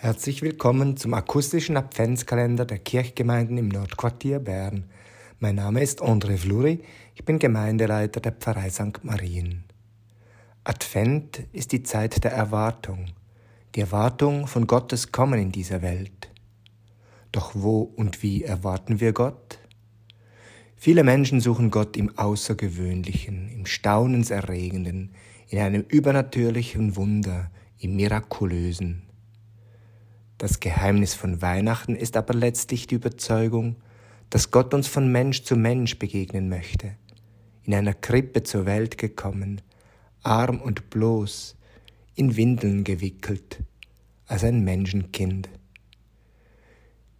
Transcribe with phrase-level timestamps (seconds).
[0.00, 4.84] Herzlich willkommen zum akustischen Adventskalender der Kirchgemeinden im Nordquartier Bern.
[5.40, 6.84] Mein Name ist André Fluri,
[7.16, 9.02] ich bin Gemeindeleiter der Pfarrei St.
[9.02, 9.64] Marien.
[10.62, 13.06] Advent ist die Zeit der Erwartung,
[13.74, 16.30] die Erwartung von Gottes Kommen in dieser Welt.
[17.32, 19.58] Doch wo und wie erwarten wir Gott?
[20.76, 25.10] Viele Menschen suchen Gott im Außergewöhnlichen, im Staunenserregenden,
[25.48, 29.07] in einem übernatürlichen Wunder, im Mirakulösen.
[30.38, 33.74] Das Geheimnis von Weihnachten ist aber letztlich die Überzeugung,
[34.30, 36.92] dass Gott uns von Mensch zu Mensch begegnen möchte,
[37.64, 39.60] in einer Krippe zur Welt gekommen,
[40.22, 41.56] arm und bloß,
[42.14, 43.64] in Windeln gewickelt,
[44.26, 45.48] als ein Menschenkind.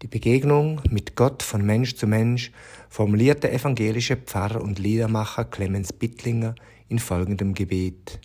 [0.00, 2.50] Die Begegnung mit Gott von Mensch zu Mensch
[2.88, 6.54] formuliert der evangelische Pfarrer und Liedermacher Clemens Bittlinger
[6.88, 8.20] in folgendem Gebet.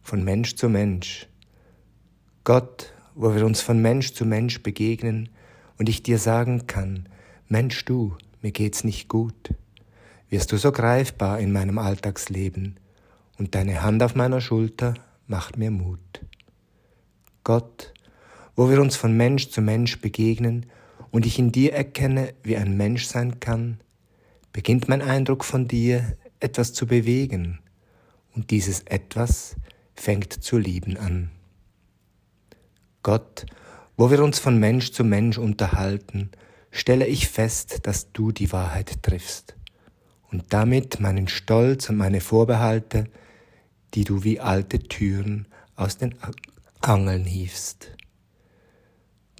[0.00, 1.28] Von Mensch zu Mensch.
[2.44, 5.30] Gott, wo wir uns von Mensch zu Mensch begegnen
[5.78, 7.08] und ich dir sagen kann,
[7.48, 9.54] Mensch du, mir geht's nicht gut,
[10.28, 12.78] wirst du so greifbar in meinem Alltagsleben
[13.38, 14.94] und deine Hand auf meiner Schulter
[15.26, 16.24] macht mir Mut.
[17.42, 17.94] Gott,
[18.54, 20.66] wo wir uns von Mensch zu Mensch begegnen
[21.10, 23.80] und ich in dir erkenne, wie ein Mensch sein kann,
[24.52, 27.60] beginnt mein Eindruck von dir etwas zu bewegen
[28.34, 29.56] und dieses etwas
[29.94, 31.30] fängt zu lieben an.
[33.06, 33.46] Gott,
[33.96, 36.32] wo wir uns von Mensch zu Mensch unterhalten,
[36.72, 39.54] stelle ich fest, dass du die Wahrheit triffst
[40.32, 43.04] und damit meinen Stolz und meine Vorbehalte,
[43.94, 45.46] die du wie alte Türen
[45.76, 46.16] aus den
[46.80, 47.92] Angeln hiefst.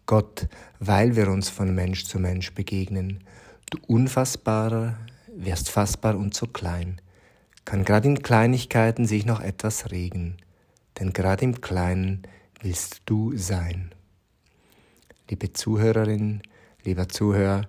[0.07, 0.47] Gott,
[0.79, 3.25] weil wir uns von Mensch zu Mensch begegnen,
[3.71, 4.97] du Unfassbarer
[5.35, 7.01] wirst fassbar und so klein,
[7.65, 10.37] kann gerade in Kleinigkeiten sich noch etwas regen,
[11.01, 12.29] denn gerade im Kleinen
[12.61, 13.95] willst du sein.
[15.29, 16.43] Liebe Zuhörerin,
[16.85, 17.69] lieber Zuhörer,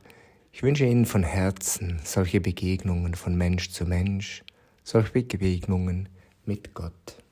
[0.51, 4.43] ich wünsche Ihnen von Herzen solche Begegnungen von Mensch zu Mensch,
[4.83, 6.09] solche Begegnungen
[6.45, 7.23] mit Gott.